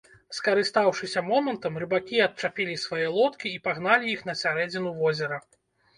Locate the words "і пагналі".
3.53-4.05